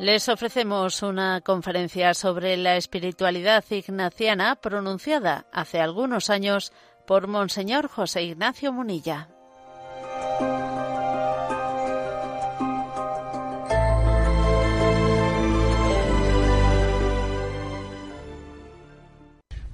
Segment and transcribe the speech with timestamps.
[0.00, 6.72] Les ofrecemos una conferencia sobre la espiritualidad ignaciana pronunciada hace algunos años
[7.06, 9.28] por Monseñor José Ignacio Munilla.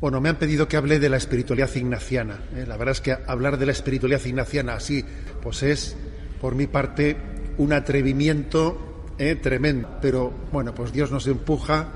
[0.00, 2.40] Bueno, me han pedido que hable de la espiritualidad ignaciana.
[2.56, 2.64] ¿eh?
[2.66, 5.04] La verdad es que hablar de la espiritualidad ignaciana así,
[5.40, 5.96] pues es,
[6.40, 7.16] por mi parte,
[7.58, 9.36] un atrevimiento ¿eh?
[9.36, 9.88] tremendo.
[10.00, 11.88] Pero bueno, pues Dios nos empuja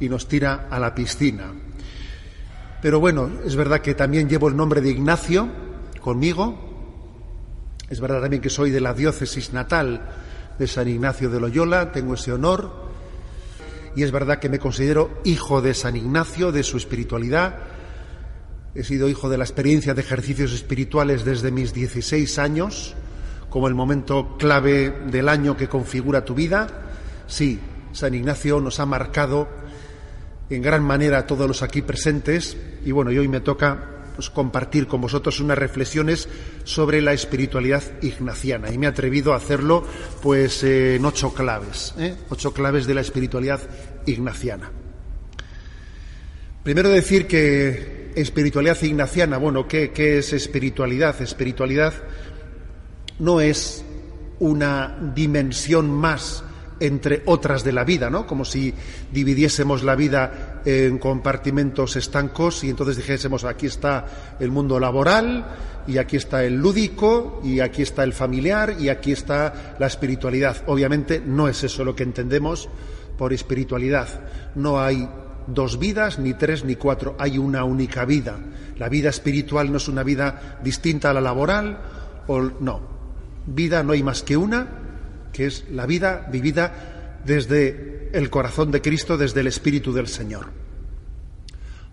[0.00, 1.52] y nos tira a la piscina.
[2.82, 5.48] Pero bueno, es verdad que también llevo el nombre de Ignacio
[6.00, 6.72] conmigo.
[7.88, 10.02] Es verdad también que soy de la diócesis natal
[10.58, 12.84] de San Ignacio de Loyola, tengo ese honor
[13.96, 17.58] y es verdad que me considero hijo de San Ignacio, de su espiritualidad.
[18.74, 22.94] He sido hijo de la experiencia de ejercicios espirituales desde mis 16 años,
[23.54, 26.66] como el momento clave del año que configura tu vida.
[27.28, 27.60] Sí,
[27.92, 29.48] San Ignacio nos ha marcado
[30.50, 34.28] en gran manera a todos los aquí presentes y bueno, y hoy me toca pues,
[34.28, 36.28] compartir con vosotros unas reflexiones
[36.64, 39.84] sobre la espiritualidad ignaciana y me he atrevido a hacerlo
[40.20, 42.16] pues en ocho claves, ¿eh?
[42.30, 43.60] ocho claves de la espiritualidad
[44.04, 44.72] ignaciana.
[46.64, 51.22] Primero decir que espiritualidad ignaciana, bueno, ¿qué, qué es espiritualidad?
[51.22, 51.94] Espiritualidad
[53.18, 53.84] no es
[54.40, 56.44] una dimensión más
[56.80, 58.26] entre otras de la vida, ¿no?
[58.26, 58.74] Como si
[59.12, 65.46] dividiésemos la vida en compartimentos estancos y entonces dijésemos aquí está el mundo laboral
[65.86, 70.56] y aquí está el lúdico y aquí está el familiar y aquí está la espiritualidad.
[70.66, 72.68] Obviamente no es eso lo que entendemos
[73.16, 74.08] por espiritualidad.
[74.54, 75.08] No hay
[75.46, 78.38] dos vidas, ni tres, ni cuatro, hay una única vida.
[78.78, 81.78] La vida espiritual no es una vida distinta a la laboral
[82.26, 82.93] o no.
[83.46, 84.68] Vida no hay más que una
[85.32, 90.46] que es la vida vivida desde el corazón de Cristo, desde el Espíritu del Señor.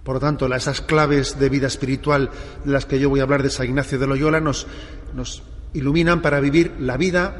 [0.04, 2.30] Por lo tanto, esas claves de vida espiritual
[2.64, 4.68] de las que yo voy a hablar de San Ignacio de Loyola nos,
[5.16, 5.44] nos
[5.74, 7.36] iluminan para vivir la vida,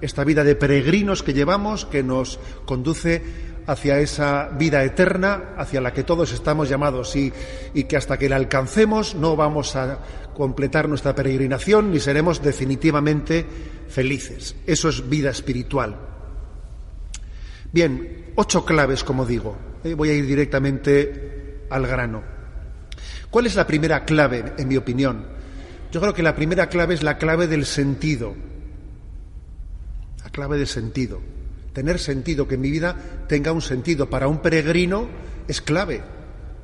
[0.00, 3.22] esta vida de peregrinos que llevamos, que nos conduce
[3.66, 7.32] hacia esa vida eterna, hacia la que todos estamos llamados y,
[7.72, 9.98] y, que hasta que la alcancemos no vamos a
[10.34, 13.46] completar nuestra peregrinación ni seremos definitivamente
[13.88, 14.56] felices.
[14.66, 15.96] Eso es vida espiritual.
[17.72, 19.56] Bien, ocho claves, como digo.
[19.82, 22.22] Eh, voy a ir directamente al grano.
[23.30, 25.26] ¿Cuál es la primera clave, en mi opinión?
[25.90, 28.34] Yo creo que la primera clave es la clave del sentido.
[30.22, 31.20] La clave del sentido.
[31.74, 32.96] Tener sentido, que mi vida
[33.28, 34.08] tenga un sentido.
[34.08, 35.08] Para un peregrino
[35.46, 36.00] es clave.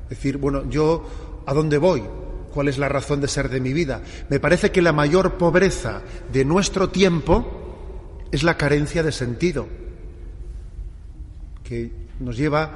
[0.09, 2.03] Decir, bueno, yo, ¿a dónde voy?
[2.51, 4.03] cuál es la razón de ser de mi vida.
[4.29, 9.67] Me parece que la mayor pobreza de nuestro tiempo es la carencia de sentido,
[11.65, 12.71] que nos lleva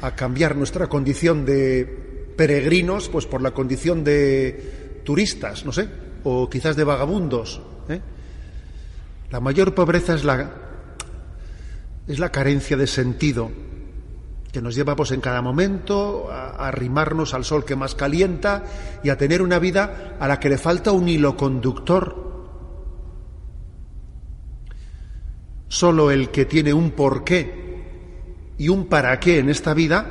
[0.00, 5.88] a cambiar nuestra condición de peregrinos, pues por la condición de turistas, no sé,
[6.24, 7.60] o quizás de vagabundos.
[7.88, 8.00] ¿eh?
[9.30, 10.63] La mayor pobreza es la,
[12.06, 13.50] es la carencia de sentido
[14.54, 18.62] que nos lleva pues en cada momento a, arrimarnos al sol que más calienta
[19.02, 22.22] y a tener una vida a la que le falta un hilo conductor.
[25.66, 30.06] Solo el que tiene un porqué y un para qué en esta vida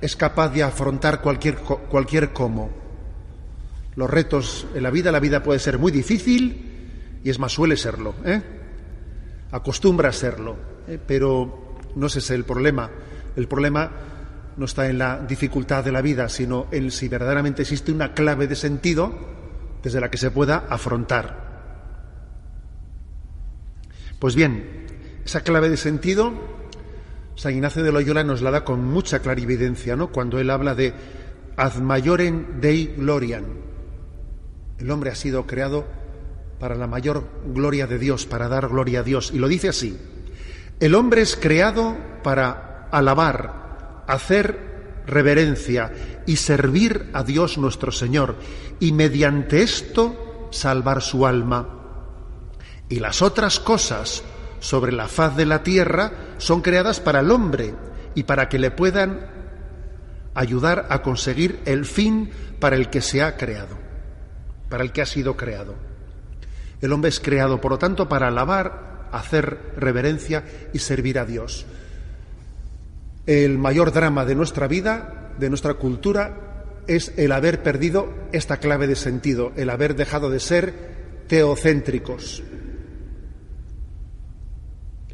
[0.00, 2.70] es capaz de afrontar cualquier, cualquier cómo.
[3.94, 7.76] Los retos en la vida, la vida puede ser muy difícil y es más, suele
[7.76, 8.59] serlo, ¿eh?
[9.52, 10.56] Acostumbra a serlo,
[10.86, 10.98] ¿eh?
[11.04, 12.90] pero no ese es el problema.
[13.36, 13.90] El problema
[14.56, 18.46] no está en la dificultad de la vida, sino en si verdaderamente existe una clave
[18.46, 19.12] de sentido
[19.82, 21.50] desde la que se pueda afrontar.
[24.18, 24.86] Pues bien,
[25.24, 26.32] esa clave de sentido,
[27.34, 30.08] San Ignacio de Loyola nos la da con mucha clarividencia, ¿no?
[30.12, 30.92] Cuando él habla de
[31.56, 33.44] ad majorem dei gloriam.
[34.78, 35.86] El hombre ha sido creado
[36.60, 39.32] para la mayor gloria de Dios, para dar gloria a Dios.
[39.32, 39.98] Y lo dice así.
[40.78, 45.92] El hombre es creado para alabar, hacer reverencia
[46.26, 48.36] y servir a Dios nuestro Señor
[48.78, 51.78] y mediante esto salvar su alma.
[52.88, 54.22] Y las otras cosas
[54.60, 57.74] sobre la faz de la tierra son creadas para el hombre
[58.14, 59.30] y para que le puedan
[60.34, 63.78] ayudar a conseguir el fin para el que se ha creado,
[64.68, 65.89] para el que ha sido creado.
[66.80, 71.66] El hombre es creado, por lo tanto, para alabar, hacer reverencia y servir a Dios
[73.30, 78.88] el mayor drama de nuestra vida, de nuestra cultura, es el haber perdido esta clave
[78.88, 80.74] de sentido, el haber dejado de ser
[81.28, 82.42] teocéntricos.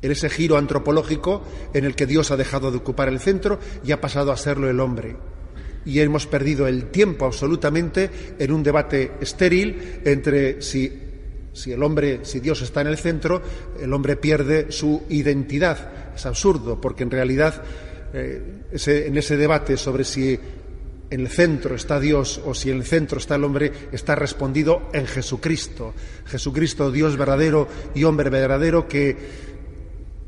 [0.02, 1.42] en ese giro antropológico
[1.74, 4.70] en el que Dios ha dejado de ocupar el centro y ha pasado a serlo
[4.70, 5.16] el hombre.
[5.84, 11.05] Y hemos perdido el tiempo absolutamente en un debate estéril entre si,
[11.56, 13.42] si el hombre, si Dios está en el centro,
[13.80, 16.14] el hombre pierde su identidad.
[16.14, 17.62] Es absurdo, porque en realidad
[18.12, 20.38] eh, en ese debate sobre si
[21.08, 24.90] en el centro está Dios o si en el centro está el hombre, está respondido
[24.92, 25.94] en Jesucristo.
[26.26, 29.16] Jesucristo, Dios verdadero y hombre verdadero, que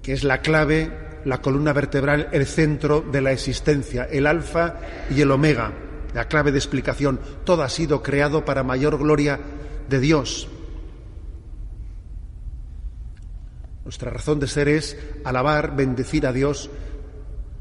[0.09, 0.91] que es la clave,
[1.27, 4.77] la columna vertebral, el centro de la existencia, el alfa
[5.15, 5.71] y el omega,
[6.15, 7.21] la clave de explicación.
[7.45, 9.39] Todo ha sido creado para mayor gloria
[9.87, 10.49] de Dios.
[13.88, 16.69] Nuestra razón de ser es alabar, bendecir a Dios.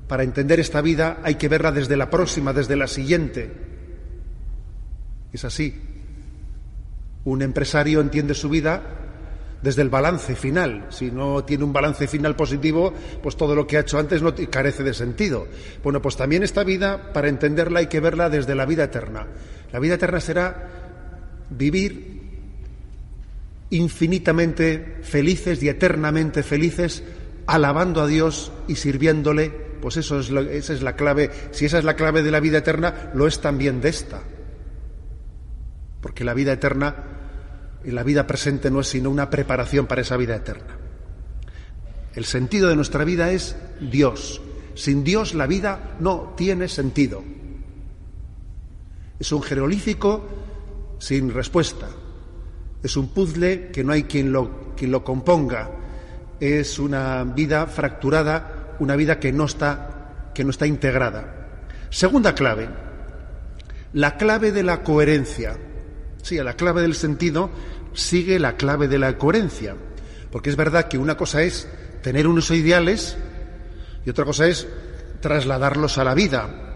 [0.09, 3.49] Para entender esta vida hay que verla desde la próxima, desde la siguiente.
[5.31, 5.81] Es así.
[7.23, 8.81] Un empresario entiende su vida
[9.61, 10.87] desde el balance final.
[10.89, 12.93] Si no tiene un balance final positivo,
[13.23, 15.47] pues todo lo que ha hecho antes no carece de sentido.
[15.81, 19.27] Bueno, pues también esta vida, para entenderla, hay que verla desde la vida eterna.
[19.71, 20.67] La vida eterna será
[21.51, 22.16] vivir
[23.69, 27.03] infinitamente felices y eternamente felices,
[27.45, 29.67] alabando a Dios y sirviéndole.
[29.81, 31.31] Pues eso es esa es la clave.
[31.51, 34.21] Si esa es la clave de la vida eterna, lo es también de esta.
[36.01, 36.95] Porque la vida eterna
[37.83, 40.77] y la vida presente no es sino una preparación para esa vida eterna.
[42.15, 44.41] El sentido de nuestra vida es Dios.
[44.73, 47.23] Sin Dios la vida no tiene sentido.
[49.19, 50.27] Es un jeroglífico
[50.99, 51.87] sin respuesta.
[52.83, 55.69] Es un puzzle que no hay quien lo, quien lo componga.
[56.39, 61.33] Es una vida fracturada, una vida que no está, que no está integrada.
[61.89, 62.69] Segunda clave,
[63.93, 65.57] la clave de la coherencia.
[66.21, 67.49] Sí, la clave del sentido
[67.93, 69.75] sigue la clave de la coherencia.
[70.31, 71.67] Porque es verdad que una cosa es
[72.01, 73.17] tener unos ideales
[74.05, 74.67] y otra cosa es
[75.21, 76.66] trasladarlos a la vida.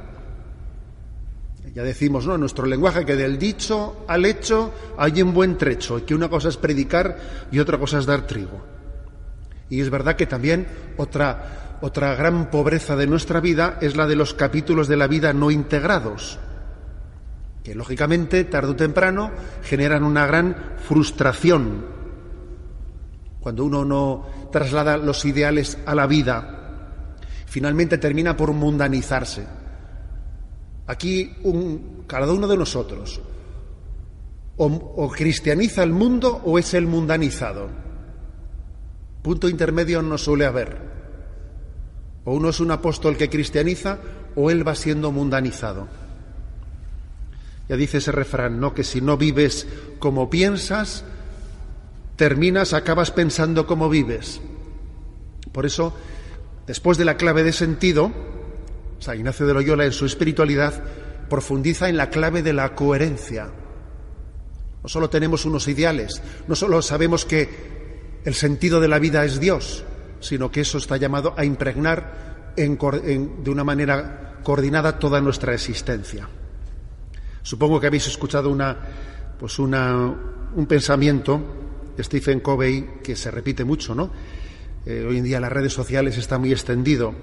[1.73, 2.35] Ya decimos, ¿no?
[2.35, 6.29] En nuestro lenguaje que del dicho al hecho hay un buen trecho, y que una
[6.29, 7.17] cosa es predicar
[7.51, 8.61] y otra cosa es dar trigo.
[9.69, 14.17] Y es verdad que también otra, otra gran pobreza de nuestra vida es la de
[14.17, 16.39] los capítulos de la vida no integrados
[17.63, 19.31] que lógicamente, tarde o temprano,
[19.63, 21.85] generan una gran frustración.
[23.39, 27.15] Cuando uno no traslada los ideales a la vida,
[27.45, 29.60] finalmente termina por mundanizarse.
[30.91, 33.21] Aquí un, cada uno de nosotros
[34.57, 37.69] o, cristianiza el mundo o es el mundanizado.
[39.21, 40.77] Punto intermedio no suele haber.
[42.25, 43.99] O uno es un apóstol que cristianiza
[44.35, 45.87] o él va siendo mundanizado.
[47.69, 48.73] Ya dice ese refrán, ¿no?
[48.73, 51.05] Que si no vives como piensas,
[52.17, 54.41] terminas, acabas pensando como vives.
[55.53, 55.93] Por eso,
[56.67, 58.11] después de la clave de sentido,
[59.01, 60.83] San Ignacio de Loyola en su espiritualidad
[61.27, 63.49] profundiza en la clave de la coherencia.
[64.83, 67.49] No solo tenemos unos ideales, no solo sabemos que
[68.23, 69.83] el sentido de la vida es Dios,
[70.19, 76.29] sino que eso está llamado a impregnar de una manera coordinada toda nuestra existencia.
[77.41, 78.77] Supongo que habéis escuchado una,
[79.39, 79.95] pues una,
[80.55, 81.41] un pensamiento
[81.97, 84.11] de Stephen Covey que se repite mucho, ¿no?
[84.85, 87.15] Eh, hoy en día las redes sociales está muy extendido,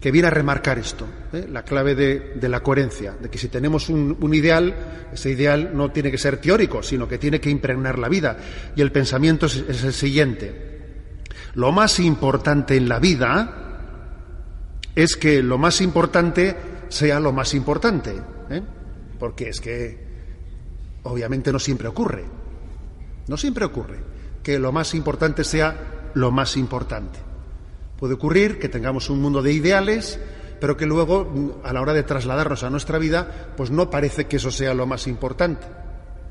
[0.00, 1.46] que viene a remarcar esto, ¿eh?
[1.50, 6.10] la clave de, la coherencia, de que si tenemos un, ideal, ese ideal no tiene
[6.10, 8.36] que ser teórico, sino que tiene que impregnar la vida.
[8.76, 11.24] Y el pensamiento es, es el siguiente.
[11.54, 13.90] Lo más importante en la vida
[14.94, 16.56] es que lo más importante
[16.88, 18.14] sea lo más importante.
[18.50, 18.62] ¿eh?
[19.18, 19.98] porque es que
[21.04, 22.24] obviamente no siempre ocurre.
[23.26, 23.98] No siempre ocurre
[24.42, 27.18] que lo más importante sea lo más importante.
[27.98, 30.18] Puede ocurrir que tengamos un mundo de ideales,
[30.60, 34.36] pero que luego, a la hora de trasladarnos a nuestra vida, pues no parece que
[34.36, 35.66] eso sea lo más importante.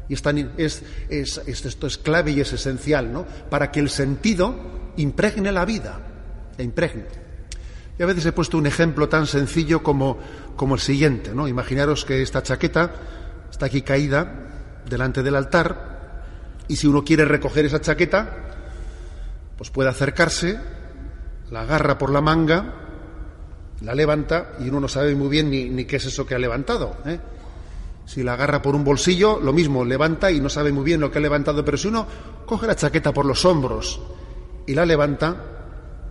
[0.10, 0.14] Y
[0.58, 3.26] es, esto es clave y es esencial, ¿no?
[3.50, 4.56] Para que el sentido
[4.96, 6.00] impregne la vida,
[6.58, 7.06] la impregne.
[8.00, 10.18] Y a veces he puesto un ejemplo tan sencillo como,
[10.56, 11.48] como el siguiente, ¿no?
[11.48, 12.92] Imaginaros que esta chaqueta
[13.50, 15.98] está aquí caída delante del altar
[16.68, 18.30] y si uno quiere recoger esa chaqueta,
[19.58, 20.60] pues puede acercarse,
[21.52, 22.74] la agarra por la manga,
[23.82, 26.98] la levanta y uno no sabe muy bien ni, qué es eso que ha levantado.
[27.06, 27.20] ¿eh?
[28.06, 31.12] Si la agarra por un bolsillo, lo mismo, levanta y no sabe muy bien lo
[31.12, 32.08] que ha levantado, pero si uno
[32.46, 34.02] coge la chaqueta por los hombros
[34.66, 35.36] y la levanta,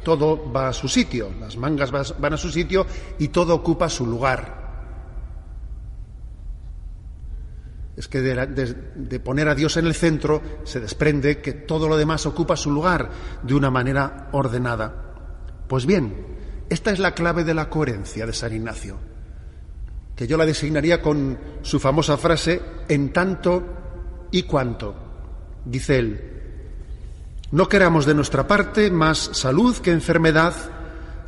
[0.04, 2.86] todo va a su sitio, las mangas van a su sitio
[3.18, 4.66] y todo ocupa su lugar.
[7.96, 12.26] Es que de, poner a Dios en el centro se desprende que todo lo demás
[12.26, 13.10] ocupa su lugar
[13.42, 15.05] de una manera ordenada.
[15.68, 16.14] Pues bien,
[16.68, 18.98] esta es la clave de la coherencia de San Ignacio,
[20.14, 23.62] que yo la designaría con su famosa frase, en tanto
[24.30, 24.94] y cuanto.
[25.64, 26.36] Dice él,
[27.50, 30.54] no queramos de nuestra parte más salud que enfermedad,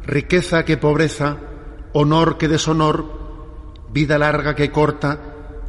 [0.04, 1.36] riqueza que pobreza,
[1.92, 3.06] honor que deshonor,
[3.92, 5.20] vida larga que corta,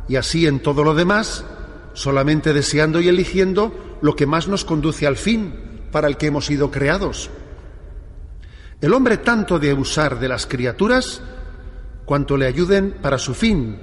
[0.08, 1.46] y así en todo lo demás,
[1.94, 5.54] solamente deseando y eligiendo lo que más nos conduce al fin
[5.92, 7.30] para el que hemos sido creados.
[8.82, 11.22] El hombre tanto de usar de las criaturas
[12.06, 13.78] cuanto le ayuden para su fin,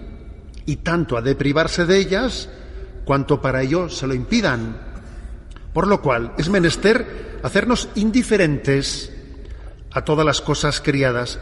[0.65, 2.49] y tanto ha de privarse de ellas
[3.05, 4.77] cuanto para ello se lo impidan.
[5.73, 9.13] Por lo cual es menester hacernos indiferentes
[9.93, 11.39] a todas las cosas criadas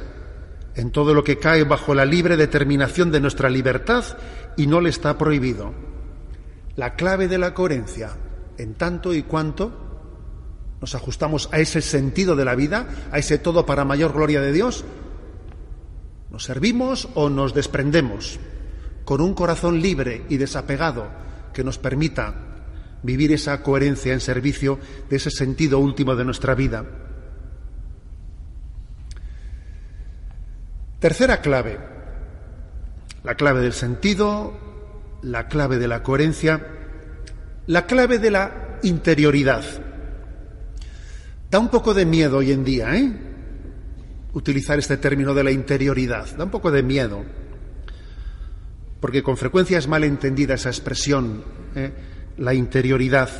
[0.74, 4.04] en todo lo que cae bajo la libre determinación de nuestra libertad
[4.56, 5.72] y no le está prohibido.
[6.76, 8.10] La clave de la coherencia,
[8.58, 9.83] en tanto y cuanto
[10.84, 14.52] nos ajustamos a ese sentido de la vida, a ese todo para mayor gloria de
[14.52, 14.84] Dios,
[16.30, 18.38] nos servimos o nos desprendemos
[19.06, 21.08] con un corazón libre y desapegado
[21.54, 22.34] que nos permita
[23.02, 26.84] vivir esa coherencia en servicio de ese sentido último de nuestra vida.
[30.98, 31.78] Tercera clave,
[33.22, 34.52] la clave del sentido,
[35.22, 36.60] la clave de la coherencia,
[37.68, 39.83] la clave de la interioridad.
[41.54, 43.12] Da un poco de miedo hoy en día, ¿eh?
[44.32, 47.24] Utilizar este término de la interioridad, da un poco de miedo,
[48.98, 51.44] porque con frecuencia es mal entendida esa expresión,
[51.76, 51.92] ¿eh?
[52.38, 53.30] la interioridad,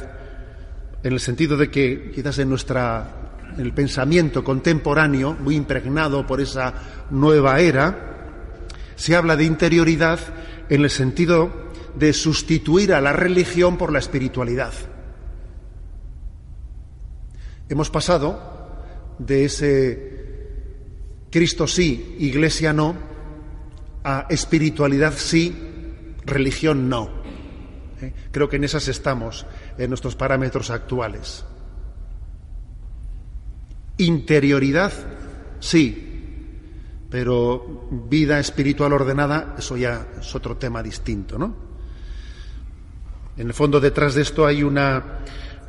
[1.02, 6.72] en el sentido de que quizás en nuestra el pensamiento contemporáneo, muy impregnado por esa
[7.10, 8.46] nueva era,
[8.94, 10.20] se habla de interioridad
[10.68, 11.50] en el sentido
[11.96, 14.72] de sustituir a la religión por la espiritualidad.
[17.68, 18.38] Hemos pasado
[19.18, 20.14] de ese
[21.30, 22.94] Cristo sí, iglesia no,
[24.04, 25.52] a espiritualidad sí,
[26.24, 27.10] religión no.
[28.00, 28.12] ¿Eh?
[28.30, 29.46] Creo que en esas estamos,
[29.78, 31.44] en nuestros parámetros actuales.
[33.96, 34.92] Interioridad,
[35.58, 36.14] sí,
[37.10, 41.56] pero vida espiritual ordenada, eso ya es otro tema distinto, ¿no?
[43.36, 45.20] En el fondo, detrás de esto hay una,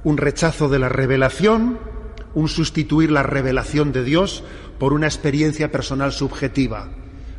[0.05, 1.79] un rechazo de la revelación,
[2.35, 4.43] un sustituir la revelación de Dios
[4.77, 6.91] por una experiencia personal subjetiva,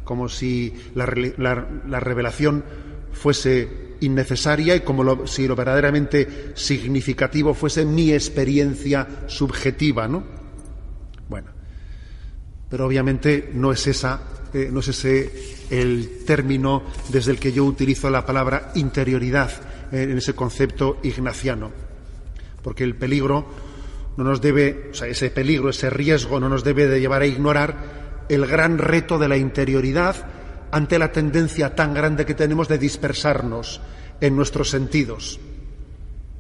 [0.05, 2.65] como si la, revelación
[3.13, 10.25] fuese innecesaria y como si lo verdaderamente significativo fuese mi experiencia subjetiva, ¿no?
[11.29, 11.51] Bueno,
[12.69, 14.21] pero obviamente no es esa,
[14.53, 19.51] eh, no es ese el término desde el que yo utilizo la palabra interioridad
[19.93, 21.86] eh, en ese concepto ignaciano,
[22.67, 23.47] porque el peligro
[24.17, 27.27] no nos debe, o sea, ese peligro, ese riesgo no nos debe de llevar a
[27.27, 30.17] ignorar el gran reto de la interioridad
[30.73, 33.81] ante la tendencia tan grande que tenemos de dispersarnos
[34.21, 35.39] en nuestros sentidos.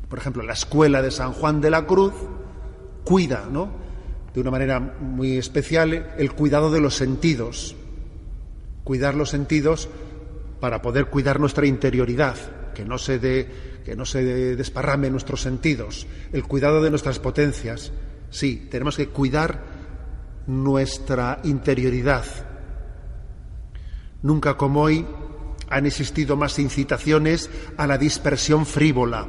[0.08, 2.14] Por ejemplo, la escuela de San Juan de la Cruz
[3.04, 3.70] cuida, ¿no?
[4.34, 7.76] de una manera muy especial el cuidado de los sentidos.
[8.82, 9.88] Cuidar los sentidos
[10.58, 12.34] para poder cuidar nuestra interioridad,
[12.74, 13.20] que no se,
[13.86, 16.08] que no se desparrame nuestros sentidos.
[16.32, 17.92] El cuidado de nuestras potencias.
[18.30, 19.62] Sí, tenemos que cuidar
[20.48, 22.24] nuestra interioridad.
[24.22, 25.06] Nunca como hoy
[25.70, 29.28] han existido más incitaciones a la dispersión frívola.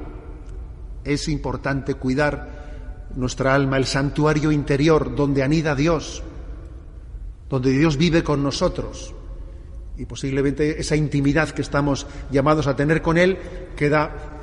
[1.03, 6.23] Es importante cuidar nuestra alma, el santuario interior donde anida Dios,
[7.47, 9.13] donde Dios vive con nosotros.
[9.97, 13.37] Y posiblemente esa intimidad que estamos llamados a tener con Él
[13.75, 14.33] queda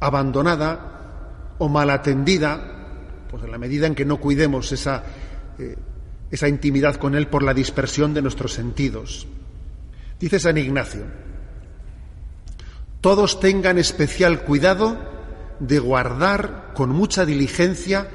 [0.00, 5.04] abandonada o mal atendida, pues en la medida en que no cuidemos esa,
[5.58, 5.76] eh,
[6.30, 9.26] esa intimidad con Él por la dispersión de nuestros sentidos.
[10.20, 11.04] Dice San Ignacio,
[13.00, 14.98] todos tengan especial cuidado
[15.60, 18.08] de guardar con mucha diligencia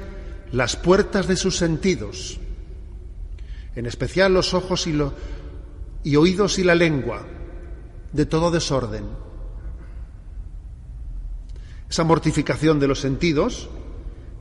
[0.52, 2.38] las puertas de sus sentidos,
[3.74, 4.96] en especial los ojos y,
[6.04, 7.26] y oídos y la lengua,
[8.12, 9.23] de todo desorden.
[11.94, 13.68] Esa mortificación de los sentidos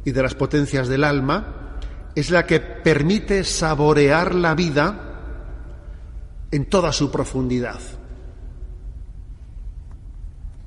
[0.03, 1.77] y de las potencias del alma
[2.15, 5.19] es la que permite saborear la vida
[6.49, 7.79] en toda su profundidad.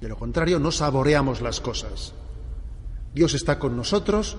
[0.01, 2.15] De lo contrario, no saboreamos las cosas.
[3.13, 4.37] Dios está con nosotros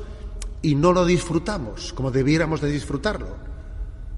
[0.61, 3.35] y no lo disfrutamos como debiéramos de disfrutarlo.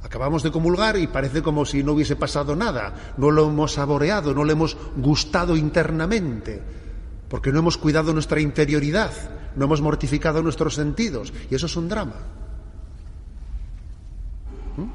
[0.04, 4.36] Acabamos de comulgar y parece como si no hubiese pasado nada, no lo hemos saboreado,
[4.36, 6.62] no lo hemos gustado internamente,
[7.30, 9.12] porque no hemos cuidado nuestra interioridad,
[9.56, 12.16] no hemos mortificado nuestros sentidos, y eso es un drama.
[14.78, 14.90] ¿Mm?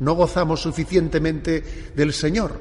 [0.00, 2.58] No gozamos suficientemente del Señor,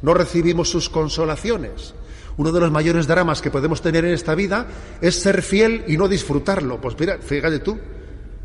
[0.00, 1.94] no recibimos sus consolaciones.
[2.36, 4.66] Uno de los mayores dramas que podemos tener en esta vida
[5.00, 6.80] es ser fiel y no disfrutarlo.
[6.80, 7.78] Pues mira, fíjate tú,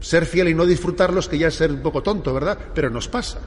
[0.01, 2.58] ser fiel y no disfrutarlos, que ya es ser un poco tonto, ¿verdad?
[2.74, 3.39] Pero nos pasa.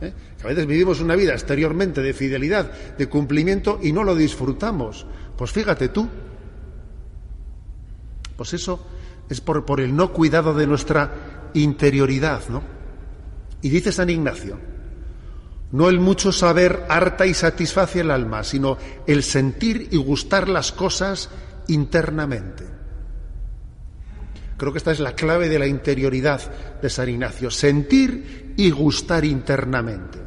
[0.00, 0.12] ¿Eh?
[0.42, 5.06] a veces vivimos una vida exteriormente de fidelidad, de cumplimiento y no lo disfrutamos.
[5.36, 6.08] Pues fíjate tú.
[8.36, 8.86] Pues eso
[9.28, 12.62] es por, por el no cuidado de nuestra interioridad, ¿no?
[13.62, 14.58] Y dice San Ignacio,
[15.72, 20.72] no el mucho saber harta y satisface el alma, sino el sentir y gustar las
[20.72, 21.30] cosas
[21.68, 22.75] internamente.
[24.56, 26.40] Creo que esta es la clave de la interioridad
[26.80, 30.18] de San Ignacio, sentir y gustar internamente.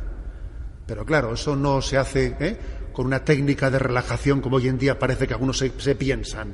[0.86, 2.58] Pero claro, eso no se hace ¿eh?
[2.94, 6.54] con una técnica de relajación como hoy en día parece que algunos se, piensan.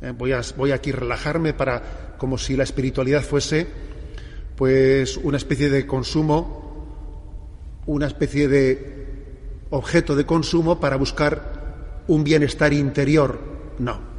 [0.00, 0.12] ¿Eh?
[0.16, 3.66] voy, voy aquí a relajarme para como si la espiritualidad fuese
[4.56, 8.96] pues una especie de consumo, una especie de
[9.70, 13.38] objeto de consumo para buscar un bienestar interior.
[13.78, 14.15] No.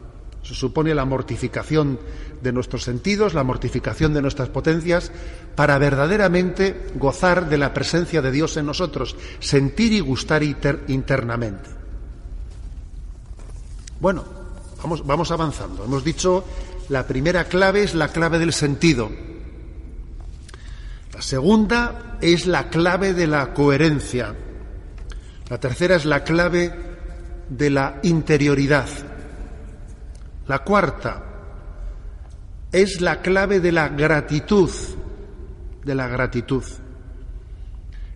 [0.47, 1.99] Se supone la mortificación
[2.41, 5.11] de nuestros sentidos, la mortificación de nuestras potencias,
[5.55, 11.69] para verdaderamente gozar de la presencia de Dios en nosotros, sentir y gustar internamente.
[13.99, 14.23] Bueno,
[14.81, 15.83] vamos, vamos avanzando.
[15.83, 16.45] Hemos dicho
[16.87, 19.11] la primera clave es la clave del sentido.
[21.13, 24.33] La segunda es la clave de la coherencia.
[25.49, 26.73] La tercera es la clave
[27.49, 28.87] de la interioridad.
[30.47, 31.23] La cuarta
[32.71, 34.69] es la clave de la gratitud,
[35.83, 36.63] de la gratitud.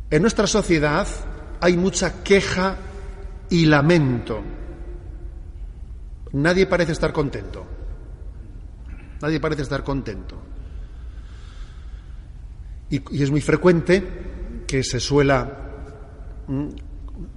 [0.10, 1.08] En nuestra sociedad
[1.60, 2.78] hay mucha queja
[3.50, 4.42] y lamento.
[6.34, 7.66] Nadie parece estar contento.
[9.22, 10.38] Nadie parece estar contento.
[12.90, 15.50] Y, es muy frecuente que se suela
[16.48, 16.68] mm,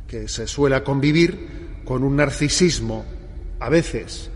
[0.07, 3.05] que se suela convivir con un narcisismo
[3.61, 4.31] a veces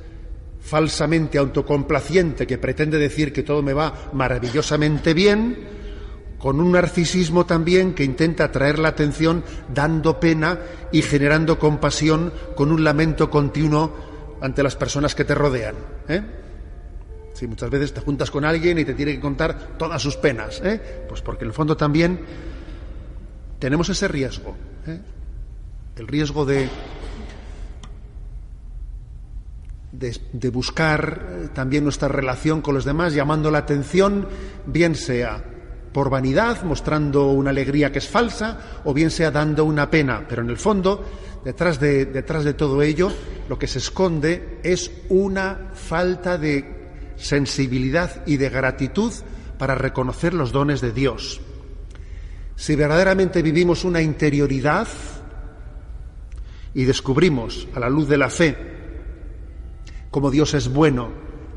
[0.69, 5.57] falsamente autocomplaciente que pretende decir que todo me va maravillosamente bien,
[6.39, 9.43] con un narcisismo también que intenta atraer la atención
[9.75, 10.59] dando pena
[10.93, 13.95] y generando compasión con un lamento continuo
[14.41, 15.75] ante las personas que te rodean.
[16.07, 16.23] ¿eh?
[17.33, 20.61] Si muchas veces te juntas con alguien y te tiene que contar todas sus penas,
[20.63, 21.07] ¿eh?
[21.09, 22.21] pues porque en el fondo también
[23.59, 24.55] tenemos ese riesgo,
[24.87, 25.01] ¿eh?
[25.97, 26.69] el riesgo de
[29.99, 34.29] de, buscar eh, también nuestra relación con los demás, llamando la atención,
[34.67, 35.45] bien sea
[35.93, 40.27] por vanidad, mostrando una alegría que es falsa, o bien sea dando una pena.
[40.29, 41.05] Pero en el fondo,
[41.45, 43.11] detrás de, detrás de todo ello,
[43.49, 46.77] lo que se esconde es una falta de
[47.17, 49.13] sensibilidad y de gratitud
[49.59, 51.41] para reconocer los dones de Dios.
[52.55, 54.87] Si verdaderamente vivimos una interioridad
[56.75, 58.78] y descubrimos a la luz de la fe
[60.11, 61.09] como Dios es bueno,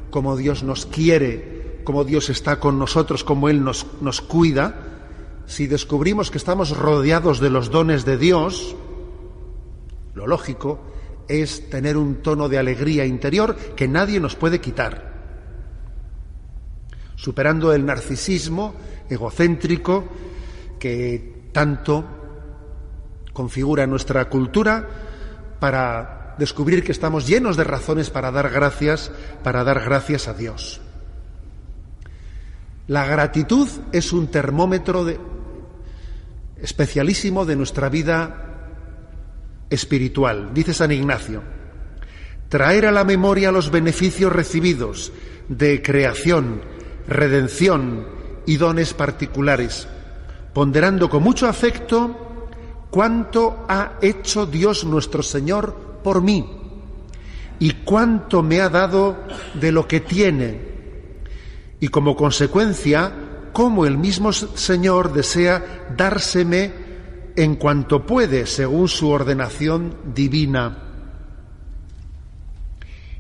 [0.10, 4.92] como Dios nos quiere, como Dios está con nosotros, como Él nos, nos cuida,
[5.46, 8.76] si descubrimos que estamos rodeados de los dones de Dios,
[10.14, 10.80] lo lógico
[11.28, 15.12] es tener un tono de alegría interior que nadie nos puede quitar,
[17.16, 18.74] superando el narcisismo
[19.10, 20.06] egocéntrico
[20.80, 22.06] que tanto
[23.34, 24.88] configura nuestra cultura
[25.60, 29.12] para descubrir que estamos llenos de razones para dar gracias,
[29.44, 30.82] para dar gracias a Dios.
[32.88, 35.06] La gratitud es un termómetro
[36.58, 38.70] especialísimo de nuestra vida
[39.70, 40.54] espiritual.
[40.54, 41.42] Dice San Ignacio,
[42.50, 45.14] traer a la memoria los beneficios recibidos
[45.48, 46.62] de creación,
[47.08, 48.08] redención
[48.46, 49.88] y dones particulares,
[50.54, 52.50] ponderando con mucho afecto
[52.90, 56.46] cuánto ha hecho Dios nuestro Señor por mí
[57.62, 59.18] y cuánto me ha dado
[59.54, 60.72] de lo que tiene.
[61.80, 63.12] Y como consecuencia,
[63.54, 66.72] cómo el mismo Señor desea dárseme
[67.36, 70.78] en cuanto puede, según su ordenación divina.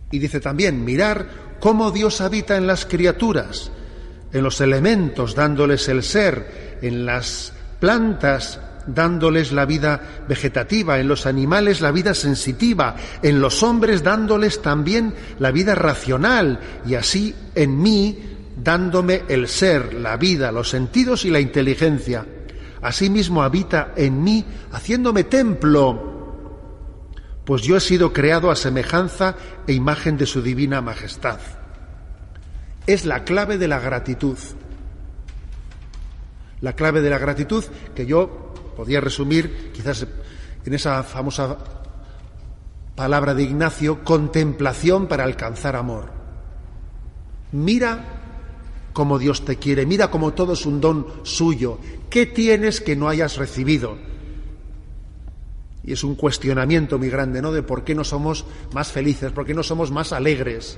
[0.09, 3.71] Y dice también, mirar cómo Dios habita en las criaturas,
[4.33, 11.25] en los elementos, dándoles el ser, en las plantas, dándoles la vida vegetativa, en los
[11.25, 17.81] animales la vida sensitiva, en los hombres dándoles también la vida racional y así en
[17.81, 18.17] mí
[18.57, 22.25] dándome el ser, la vida, los sentidos y la inteligencia.
[22.81, 26.11] Asimismo habita en mí, haciéndome templo,
[27.45, 29.35] pues yo he sido creado a semejanza
[29.67, 31.39] e imagen de su divina majestad.
[32.87, 34.37] Es la clave de la gratitud.
[36.61, 37.63] La clave de la gratitud
[37.95, 40.05] que yo podía resumir quizás
[40.65, 41.57] en esa famosa
[42.95, 46.11] palabra de Ignacio, contemplación para alcanzar amor.
[47.51, 48.21] Mira
[48.93, 51.79] cómo Dios te quiere, mira cómo todo es un don suyo.
[52.09, 53.97] ¿Qué tienes que no hayas recibido?
[55.83, 57.51] Y es un cuestionamiento muy grande, ¿no?
[57.51, 60.77] De por qué no somos más felices, por qué no somos más alegres.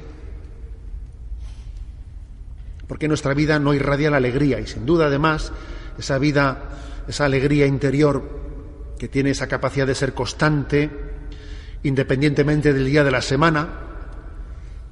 [2.88, 5.52] Porque nuestra vida no irradia la alegría y sin duda además
[5.98, 6.70] esa vida,
[7.08, 8.44] esa alegría interior
[8.98, 10.90] que tiene esa capacidad de ser constante,
[11.84, 13.70] independientemente del día de la semana,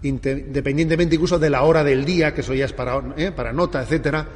[0.03, 3.31] independientemente incluso de la hora del día, que eso ya es para, ¿eh?
[3.31, 4.27] para nota, etcétera,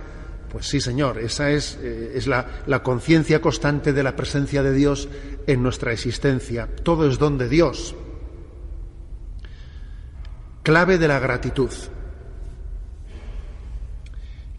[0.50, 4.74] pues sí, Señor, esa es, eh, es la, la conciencia constante de la presencia de
[4.74, 5.10] Dios
[5.48, 6.70] en nuestra existencia.
[6.84, 7.96] Todo es don de Dios.
[10.64, 11.70] Clave de la gratitud.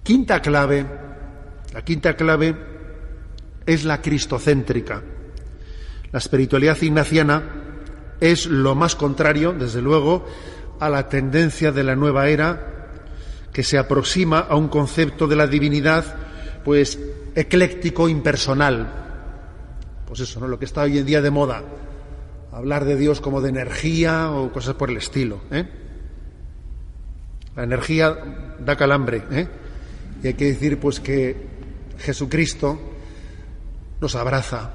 [0.02, 0.86] Quinta clave,
[1.72, 2.75] la quinta clave
[3.66, 5.02] es la cristocéntrica.
[6.12, 7.42] La espiritualidad ignaciana
[8.20, 10.24] es lo más contrario, desde luego,
[10.80, 12.72] a la tendencia de la nueva era
[13.52, 16.04] que se aproxima a un concepto de la divinidad
[16.64, 16.98] pues
[17.34, 18.86] ecléctico impersonal.
[20.06, 20.48] Pues eso, ¿no?
[20.48, 21.62] Lo que está hoy en día de moda,
[22.52, 25.68] hablar de Dios como de energía o cosas por el estilo, ¿eh?
[27.56, 29.48] La energía da calambre, ¿eh?
[30.22, 31.36] Y hay que decir pues que
[31.98, 32.78] Jesucristo
[34.00, 34.70] nos abraza.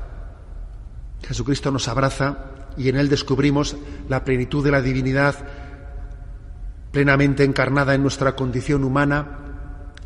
[1.23, 2.37] Jesucristo nos abraza
[2.77, 3.75] y en él descubrimos
[4.09, 5.35] la plenitud de la divinidad
[6.91, 9.37] plenamente encarnada en nuestra condición humana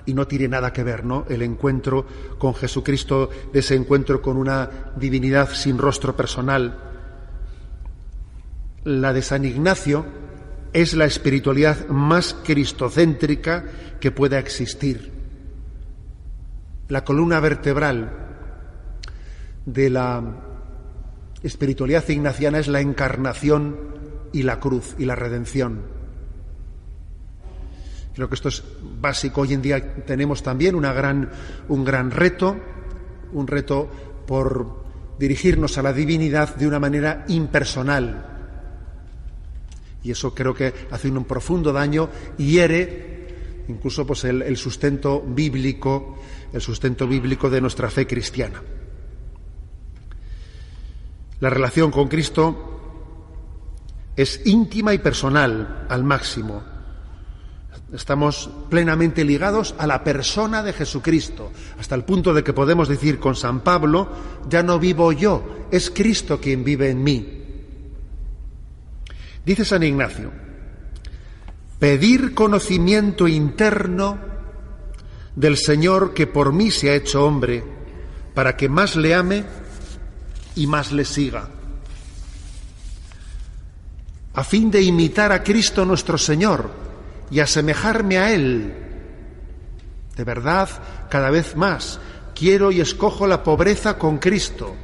[0.06, 1.26] y no tiene nada que ver, ¿no?
[1.30, 2.06] El encuentro
[2.38, 6.78] con Jesucristo, ese encuentro con una divinidad sin rostro personal.
[8.84, 10.06] La de San Ignacio
[10.74, 13.66] es la espiritualidad más cristocéntrica
[14.00, 15.12] que pueda existir.
[16.90, 18.26] La columna vertebral
[19.66, 20.24] de la
[21.44, 23.78] espiritualidad ignaciana es la encarnación
[24.32, 25.82] y la cruz y la redención.
[28.14, 28.64] Creo que esto es
[29.02, 29.42] básico.
[29.42, 31.30] Hoy en día tenemos también una gran,
[31.68, 32.56] un gran reto,
[33.34, 33.90] un reto
[34.26, 34.86] por
[35.20, 38.32] dirigirnos a la divinidad de una manera impersonal.
[40.04, 46.20] Y eso creo que hace un profundo daño, hiere incluso pues, el, el sustento bíblico,
[46.54, 48.62] el sustento bíblico de nuestra fe cristiana.
[51.40, 52.76] La relación con Cristo
[54.16, 56.64] es íntima y personal al máximo.
[57.94, 63.20] Estamos plenamente ligados a la persona de Jesucristo, hasta el punto de que podemos decir
[63.20, 64.10] con San Pablo,
[64.50, 67.42] ya no vivo yo, es Cristo quien vive en mí.
[69.46, 70.32] Dice San Ignacio,
[71.78, 74.18] pedir conocimiento interno
[75.36, 77.64] del Señor que por mí se ha hecho hombre,
[78.34, 79.44] para que más le ame
[80.56, 81.48] y más le siga.
[84.34, 86.70] A fin de imitar a Cristo nuestro Señor
[87.32, 88.74] y asemejarme a Él.
[90.16, 90.70] De verdad,
[91.10, 92.00] cada vez más
[92.36, 94.76] quiero y escojo la pobreza con Cristo.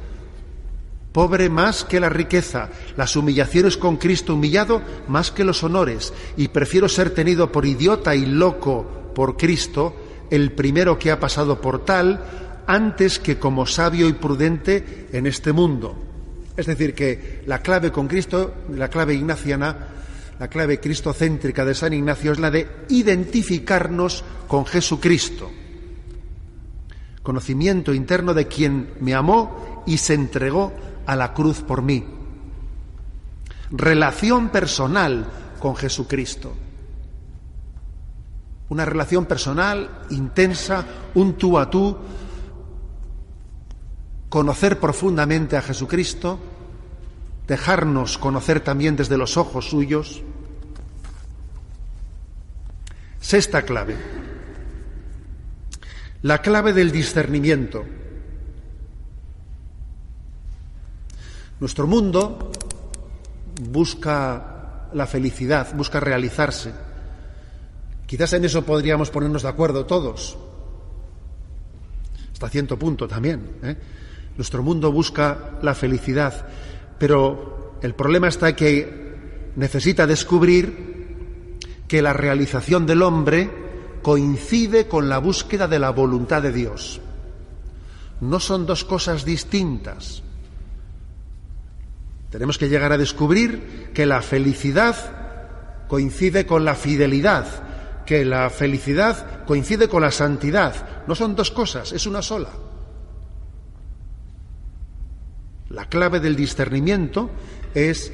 [1.12, 6.48] Pobre más que la riqueza, las humillaciones con Cristo humillado más que los honores, y
[6.48, 9.94] prefiero ser tenido por idiota y loco por Cristo,
[10.30, 12.24] el primero que ha pasado por tal,
[12.66, 15.96] antes que como sabio y prudente en este mundo.
[16.56, 19.88] Es decir, que la clave con Cristo, la clave ignaciana,
[20.38, 25.50] la clave cristocéntrica de San Ignacio es la de identificarnos con Jesucristo.
[27.22, 30.72] Conocimiento interno de quien me amó y se entregó
[31.06, 32.04] a la cruz por mí.
[33.70, 35.26] Relación personal
[35.58, 36.52] con Jesucristo.
[38.68, 41.96] Una relación personal intensa, un tú a tú,
[44.32, 46.38] conocer profundamente a Jesucristo,
[47.46, 50.22] dejarnos conocer también desde los ojos suyos.
[53.20, 53.94] Sexta clave,
[56.22, 57.84] la clave del discernimiento.
[61.60, 62.52] Nuestro mundo
[63.68, 66.72] busca la felicidad, busca realizarse.
[68.06, 70.38] Quizás en eso podríamos ponernos de acuerdo todos,
[72.32, 73.58] hasta cierto punto también.
[73.62, 73.76] ¿eh?
[74.36, 76.46] Nuestro mundo busca la felicidad,
[76.98, 83.50] pero el problema está que necesita descubrir que la realización del hombre
[84.02, 87.00] coincide con la búsqueda de la voluntad de Dios.
[88.20, 90.22] No son dos cosas distintas.
[92.30, 94.96] Tenemos que llegar a descubrir que la felicidad
[95.86, 97.46] coincide con la fidelidad,
[98.06, 101.04] que la felicidad coincide con la santidad.
[101.06, 102.48] No son dos cosas, es una sola.
[105.72, 107.30] La clave del discernimiento
[107.74, 108.12] es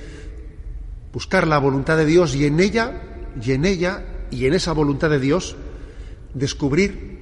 [1.13, 3.03] buscar la voluntad de Dios y en ella,
[3.43, 5.57] y en ella, y en esa voluntad de Dios,
[6.35, 7.19] descubrir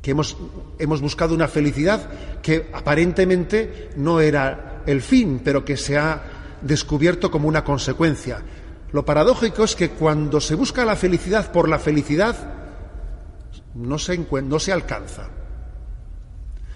[0.00, 0.38] que hemos,
[0.78, 2.08] hemos buscado una felicidad
[2.40, 6.22] que aparentemente no era el fin, pero que se ha
[6.62, 8.42] descubierto como una consecuencia.
[8.92, 12.36] Lo paradójico es que cuando se busca la felicidad por la felicidad,
[13.74, 15.28] no se, no se alcanza.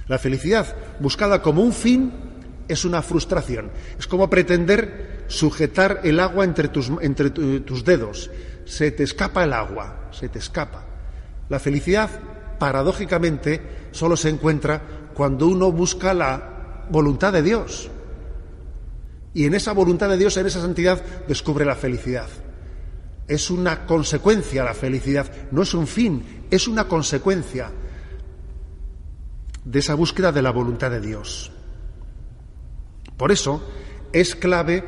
[0.09, 2.13] La felicidad buscada como un fin
[2.67, 3.71] es una frustración.
[3.99, 8.31] Es como pretender sujetar el agua entre tus, entre tus dedos.
[8.65, 10.85] Se te escapa el agua, se te escapa.
[11.49, 12.11] La felicidad,
[12.59, 14.83] paradójicamente, solo se encuentra
[15.15, 17.91] cuando uno busca la voluntad de Dios.
[19.35, 22.29] Y en esa voluntad de Dios, en esa santidad, descubre la felicidad.
[23.27, 27.71] Es una consecuencia la felicidad, no es un fin, es una consecuencia
[29.69, 31.53] de esa búsqueda de la voluntad de Dios.
[33.19, 33.63] Por eso
[34.15, 34.83] es clave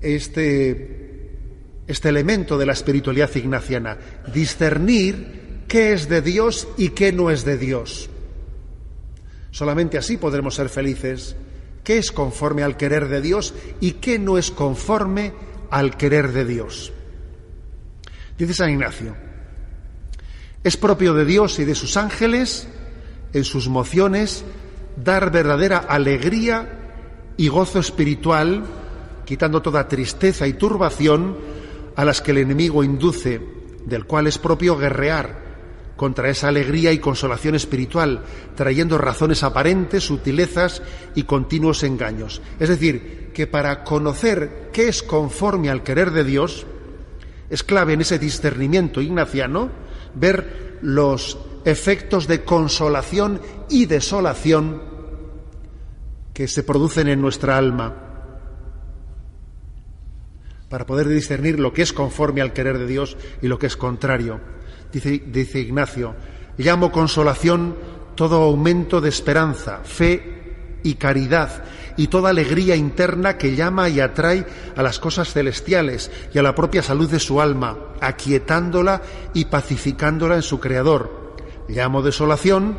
[0.00, 1.30] este,
[1.86, 3.96] este elemento de la espiritualidad ignaciana,
[4.32, 8.10] discernir qué es de Dios y qué no es de Dios.
[9.52, 11.36] Solamente así podremos ser felices.
[11.84, 15.32] ¿Qué es conforme al querer de Dios y qué no es conforme
[15.70, 16.92] al querer de Dios?
[18.36, 19.14] Dice San Ignacio,
[20.64, 22.66] es propio de Dios y de sus ángeles
[23.34, 24.44] en sus mociones
[24.96, 28.64] dar verdadera alegría y gozo espiritual,
[29.24, 31.36] quitando toda tristeza y turbación
[31.96, 33.40] a las que el enemigo induce,
[33.84, 35.44] del cual es propio guerrear
[35.96, 38.22] contra esa alegría y consolación espiritual,
[38.56, 40.82] trayendo razones aparentes, sutilezas
[41.14, 42.42] y continuos engaños.
[42.58, 46.66] Es decir, que para conocer qué es conforme al querer de Dios,
[47.50, 49.70] es clave en ese discernimiento ignaciano
[50.14, 54.82] ver los efectos de consolación y desolación
[56.32, 57.94] que se producen en nuestra alma
[60.68, 63.76] para poder discernir lo que es conforme al querer de Dios y lo que es
[63.76, 64.40] contrario.
[64.92, 66.14] Dice, dice Ignacio,
[66.58, 67.76] llamo consolación
[68.16, 71.64] todo aumento de esperanza, fe y caridad
[71.96, 76.54] y toda alegría interna que llama y atrae a las cosas celestiales y a la
[76.56, 79.00] propia salud de su alma, aquietándola
[79.32, 81.23] y pacificándola en su Creador
[81.68, 82.76] Llamo desolación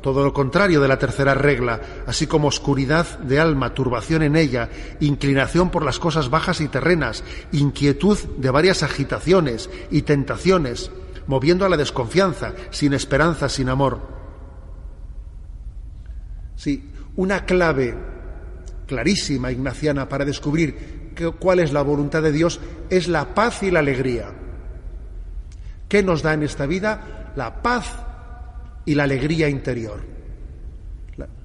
[0.00, 4.70] todo lo contrario de la tercera regla, así como oscuridad de alma, turbación en ella,
[5.00, 10.90] inclinación por las cosas bajas y terrenas, inquietud de varias agitaciones y tentaciones,
[11.26, 14.00] moviendo a la desconfianza, sin esperanza, sin amor.
[16.56, 17.96] Sí, una clave
[18.86, 21.00] clarísima, ignaciana, para descubrir
[21.38, 24.32] cuál es la voluntad de Dios es la paz y la alegría.
[25.88, 27.32] ¿Qué nos da en esta vida?
[27.36, 27.99] La paz
[28.90, 30.00] y la alegría interior.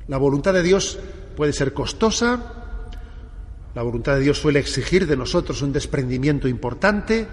[0.07, 0.97] La, voluntad de Dios
[1.35, 2.39] puede ser costosa,
[3.75, 7.27] la voluntad de Dios suele exigir de nosotros un desprendimiento importante,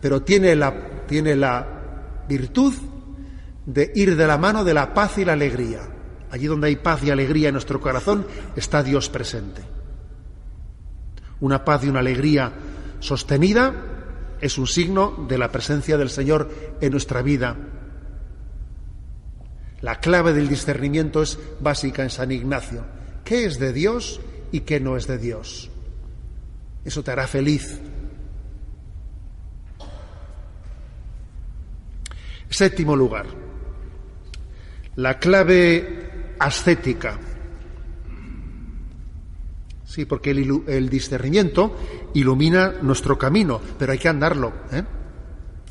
[0.00, 1.64] pero tiene la, tiene la
[2.28, 2.74] virtud
[3.66, 5.82] de ir de la mano de la paz y la alegría.
[6.32, 9.62] Allí donde hay paz y alegría en nuestro corazón está Dios presente.
[11.38, 12.52] Una paz y una alegría
[12.98, 13.72] sostenida
[14.40, 17.56] es un signo de la presencia del Señor en nuestra vida.
[19.86, 22.84] La clave del discernimiento es básica en San Ignacio.
[23.24, 24.20] ¿Qué es de Dios
[24.50, 25.70] y qué no es de Dios?
[26.84, 27.80] Eso te hará feliz.
[32.50, 33.26] Séptimo lugar,
[34.96, 37.20] la clave ascética.
[39.84, 41.76] Sí, porque el, discernimiento
[42.12, 44.82] ilumina nuestro camino, pero hay que andarlo, ¿eh?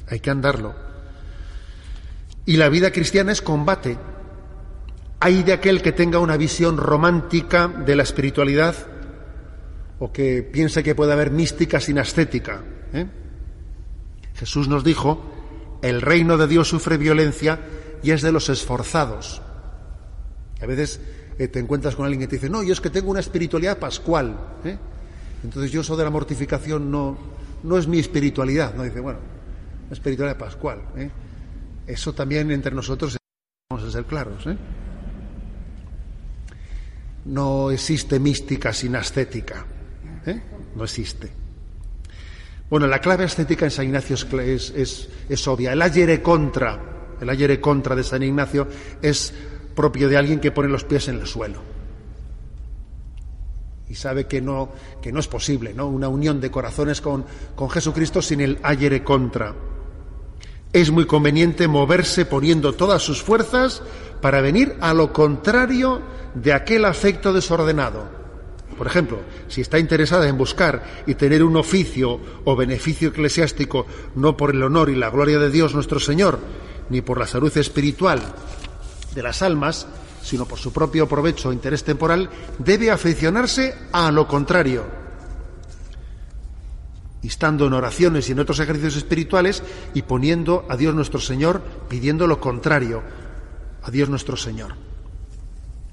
[0.07, 0.84] Hay que andarlo.
[2.45, 3.97] Y la vida cristiana es combate.
[5.19, 8.75] Hay de aquel que tenga una visión romántica de la espiritualidad
[9.99, 12.61] o que piense que puede haber mística sin ascética.
[12.93, 13.07] ¿eh?
[14.35, 15.21] Jesús nos dijo,
[15.81, 17.59] el reino de Dios sufre violencia
[18.03, 19.41] y es de los esforzados.
[20.61, 20.99] A veces
[21.39, 23.79] eh, te encuentras con alguien que te dice, no, yo es que tengo una espiritualidad
[23.79, 24.37] pascual.
[24.63, 24.77] ¿eh?
[25.43, 27.17] Entonces yo eso de la mortificación no,
[27.63, 28.75] no es mi espiritualidad.
[28.75, 29.19] No dice, bueno,
[29.89, 30.81] espiritualidad pascual.
[30.97, 31.09] ¿eh?
[31.87, 33.17] Eso también entre nosotros
[33.69, 34.45] vamos a ser claros.
[34.47, 34.57] ¿eh?
[37.25, 39.65] No existe mística sin ascética.
[40.25, 40.41] ¿eh?
[40.75, 41.31] No existe.
[42.69, 45.73] Bueno, la clave ascética en San Ignacio es, es, es obvia.
[45.73, 46.79] El ayere contra,
[47.21, 48.67] el ayere contra de San Ignacio
[49.01, 49.33] es
[49.75, 51.61] propio de alguien que pone los pies en el suelo.
[53.87, 55.87] Y sabe que no, que no es posible, ¿no?
[55.87, 57.23] Una unión de corazones con,
[57.55, 59.53] con Jesucristo sin el ayere contra.
[60.75, 63.81] Es muy conveniente moverse poniendo todas sus fuerzas
[64.19, 66.01] para venir a lo contrario
[66.33, 68.03] de aquel afecto desordenado.
[68.77, 73.85] Por ejemplo, si está interesada en buscar y tener un oficio o beneficio eclesiástico
[74.15, 76.39] no por el honor y la gloria de Dios nuestro Señor,
[76.89, 78.21] ni por la salud espiritual
[79.13, 79.87] de las almas,
[80.21, 85.04] sino por su propio provecho o interés temporal, debe aficionarse a lo contrario.
[87.25, 89.63] Y estando en oraciones y en otros ejercicios espirituales
[89.95, 91.59] y poniendo a Dios nuestro Señor,
[91.89, 93.01] pidiendo lo contrario
[93.81, 94.75] a Dios nuestro Señor.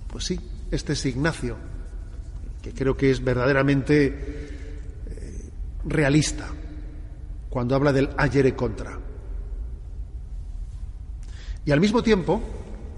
[0.08, 0.38] Pues sí,
[0.70, 1.56] este es Ignacio,
[2.60, 5.50] que creo que es verdaderamente eh,
[5.86, 6.48] realista
[7.48, 9.00] cuando habla del ayer contra.
[11.64, 12.42] Y al mismo tiempo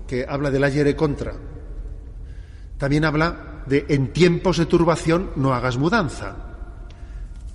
[0.09, 1.35] que habla del ayer contra,
[2.79, 6.54] también habla de en tiempos de turbación no hagas mudanza.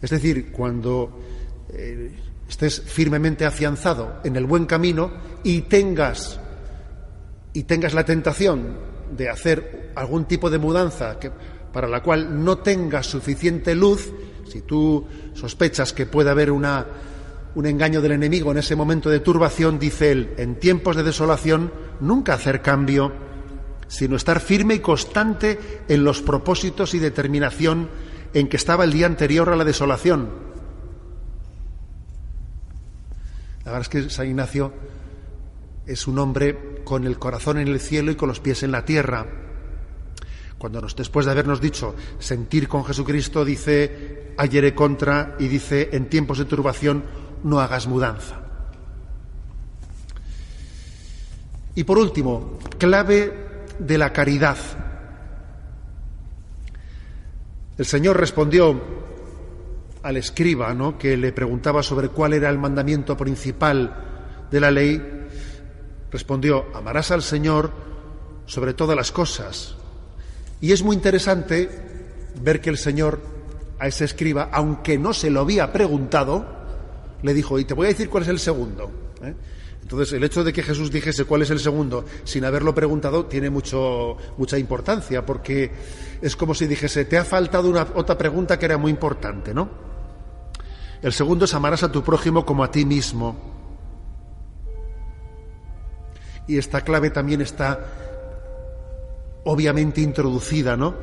[0.01, 1.19] Es decir, cuando
[1.71, 2.11] eh,
[2.47, 5.11] estés firmemente afianzado en el buen camino
[5.43, 6.39] y tengas
[7.53, 8.77] y tengas la tentación
[9.15, 11.31] de hacer algún tipo de mudanza que,
[11.73, 14.11] para la cual no tengas suficiente luz,
[14.47, 16.85] si tú sospechas que puede haber una,
[17.55, 21.71] un engaño del enemigo en ese momento de turbación, dice él, en tiempos de desolación,
[21.99, 23.11] nunca hacer cambio,
[23.87, 27.89] sino estar firme y constante en los propósitos y determinación
[28.33, 30.29] en que estaba el día anterior a la desolación.
[33.65, 34.73] La verdad es que San Ignacio
[35.85, 38.85] es un hombre con el corazón en el cielo y con los pies en la
[38.85, 39.25] tierra.
[40.57, 46.09] Cuando nos, después de habernos dicho sentir con Jesucristo, dice ayer contra y dice en
[46.09, 47.03] tiempos de turbación
[47.43, 48.41] no hagas mudanza.
[51.75, 53.31] Y por último, clave
[53.79, 54.57] de la caridad.
[57.79, 58.77] El Señor respondió
[60.03, 60.97] al escriba, ¿no?
[60.97, 65.01] que le preguntaba sobre cuál era el mandamiento principal de la ley,
[66.11, 67.71] respondió, amarás al Señor
[68.45, 69.75] sobre todas las cosas.
[70.59, 71.69] Y es muy interesante
[72.43, 73.21] ver que el Señor
[73.79, 76.45] a ese escriba, aunque no se lo había preguntado,
[77.23, 78.91] le dijo, y te voy a decir cuál es el segundo.
[79.23, 79.33] ¿eh?
[79.89, 83.49] Entonces, el hecho de que Jesús dijese cuál es el segundo sin haberlo preguntado tiene
[83.49, 85.71] mucho, mucha importancia, porque
[86.21, 89.67] es como si dijese, te ha faltado una, otra pregunta que era muy importante, ¿no?
[91.01, 93.35] El segundo es amarás a tu prójimo como a ti mismo.
[96.47, 97.83] Y esta clave también está
[99.45, 100.97] obviamente introducida, ¿no?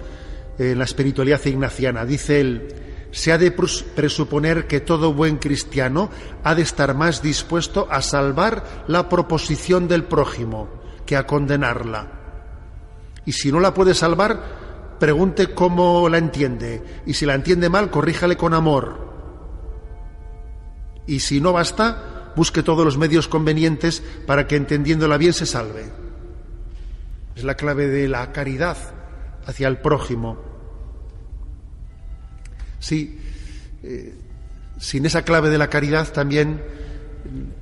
[0.61, 2.05] En la espiritualidad ignaciana.
[2.05, 2.69] Dice él,
[3.11, 6.11] se ha de presuponer que todo buen cristiano
[6.45, 10.69] ha de estar más dispuesto a salvar la proposición del prójimo
[11.07, 12.13] que a condenarla.
[13.25, 17.03] Y si no la puede salvar, pregunte cómo la entiende.
[17.07, 19.07] Y si la entiende mal, corríjale con amor.
[21.07, 25.91] Y si no basta, busque todos los medios convenientes para que entendiéndola bien se salve.
[27.35, 28.77] Es la clave de la caridad
[29.47, 30.56] hacia el prójimo.
[32.79, 33.19] Sí,
[33.83, 34.15] eh,
[34.79, 36.63] sin esa clave de la caridad también,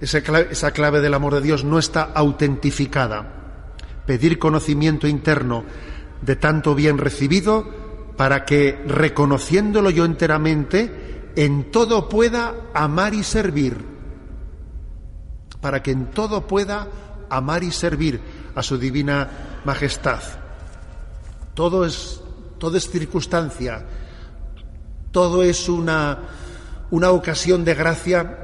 [0.00, 3.62] esa clave, esa clave del amor de Dios no está autentificada.
[4.06, 5.64] Pedir conocimiento interno
[6.20, 7.84] de tanto bien recibido
[8.16, 13.76] para que, reconociéndolo yo enteramente, en todo pueda amar y servir.
[15.60, 16.88] Para que en todo pueda
[17.30, 18.20] amar y servir
[18.54, 20.20] a su divina majestad.
[21.54, 22.20] Todo es,
[22.58, 23.84] todo es circunstancia,
[25.14, 26.18] todo es una,
[26.90, 28.36] una ocasión de gracia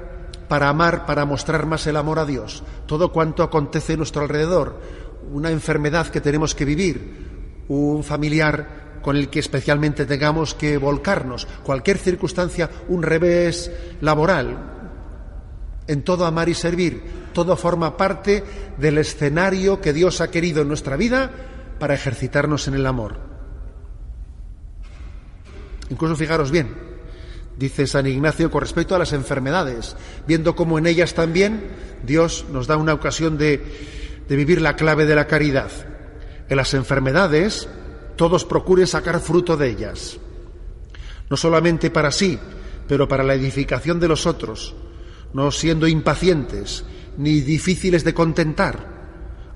[0.47, 2.63] para amar, para mostrar más el amor a Dios.
[2.87, 4.79] Todo cuanto acontece a nuestro alrededor,
[5.33, 11.49] una enfermedad que tenemos que vivir, un familiar con el que especialmente tengamos que volcarnos,
[11.65, 14.57] cualquier circunstancia, un revés laboral,
[15.89, 17.03] en todo amar y servir,
[17.33, 18.45] todo forma parte
[18.79, 21.33] del escenario que Dios ha querido en nuestra vida
[21.81, 23.30] para ejercitarnos en el amor.
[25.91, 26.69] Incluso fijaros bien,
[27.59, 31.69] dice San Ignacio con respecto a las enfermedades, viendo cómo en ellas también
[32.05, 33.61] Dios nos da una ocasión de,
[34.29, 35.71] de vivir la clave de la caridad.
[36.49, 37.69] En las enfermedades
[38.17, 40.19] todos procuren sacar fruto de ellas,
[41.29, 42.39] no solamente para sí,
[42.89, 44.75] pero para la edificación de los otros,
[45.33, 46.85] no siendo impacientes
[47.19, 49.01] ni difíciles de contentar,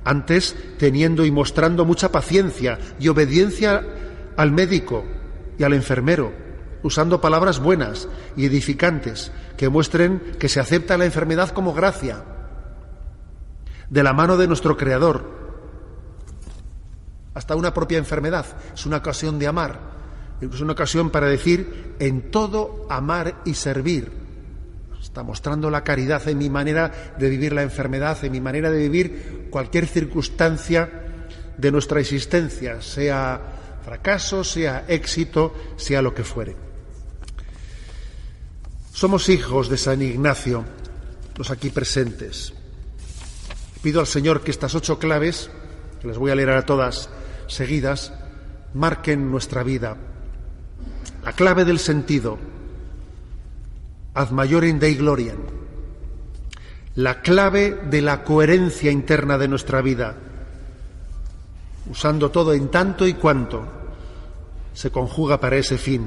[0.04, 3.82] antes teniendo y mostrando mucha paciencia y obediencia
[4.36, 5.04] al médico,
[5.58, 6.32] y al enfermero,
[6.82, 12.24] usando palabras buenas y edificantes que muestren que se acepta la enfermedad como gracia
[13.88, 15.32] de la mano de nuestro Creador.
[17.34, 19.78] Hasta una propia enfermedad es una ocasión de amar,
[20.40, 24.24] es una ocasión para decir en todo amar y servir.
[25.00, 28.78] Está mostrando la caridad en mi manera de vivir la enfermedad, en mi manera de
[28.78, 30.90] vivir cualquier circunstancia
[31.56, 33.40] de nuestra existencia, sea
[33.84, 36.56] fracaso, sea éxito, sea lo que fuere.
[38.92, 40.64] Somos hijos de San Ignacio,
[41.36, 42.54] los aquí presentes.
[43.82, 45.50] Pido al Señor que estas ocho claves,
[46.00, 47.10] que las voy a leer a todas
[47.46, 48.12] seguidas,
[48.72, 49.96] marquen nuestra vida.
[51.24, 52.38] La clave del sentido,
[54.14, 55.38] ad majorem dei gloriam.
[56.94, 60.14] La clave de la coherencia interna de nuestra vida,
[61.90, 63.62] usando todo en tanto y cuanto
[64.72, 66.06] se conjuga para ese fin.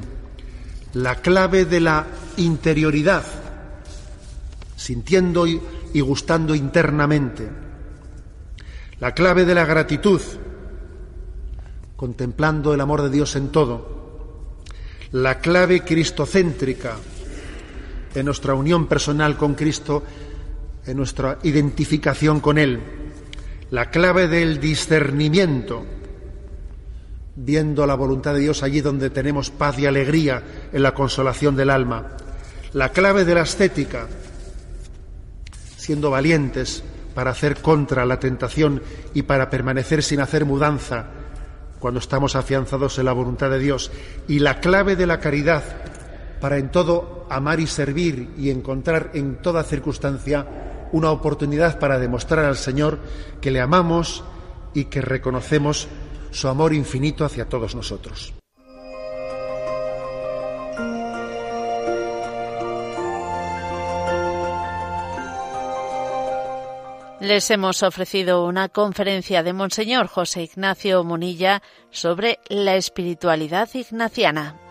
[0.93, 2.05] La clave de la
[2.38, 3.23] interioridad,
[4.75, 5.61] sintiendo y,
[6.01, 7.49] gustando internamente.
[8.99, 10.21] La clave de la gratitud,
[11.95, 14.57] contemplando el amor de Dios en todo.
[15.11, 16.95] La clave cristocéntrica
[18.13, 20.03] en nuestra unión personal con Cristo,
[20.86, 23.07] en nuestra identificación con Él
[23.72, 25.86] la clave del discernimiento,
[27.36, 30.41] viendo la voluntad de Dios allí donde tenemos paz y alegría
[30.72, 32.07] en la consolación del alma,
[32.74, 34.07] la clave de la estética,
[35.76, 38.82] siendo valientes para hacer contra la tentación
[39.13, 41.07] y para permanecer sin hacer mudanza
[41.80, 43.91] cuando estamos afianzados en la voluntad de Dios,
[44.28, 45.63] y la clave de la caridad
[46.39, 52.45] para en todo amar y servir y encontrar en toda circunstancia una oportunidad para demostrar
[52.45, 52.99] al Señor
[53.41, 54.23] que le amamos
[54.73, 55.88] y que reconocemos
[56.31, 58.33] su amor infinito hacia todos nosotros.
[67.19, 74.66] Les hemos ofrecido una conferencia de Monseñor José Ignacio Munilla sobre la espiritualidad ignaciana.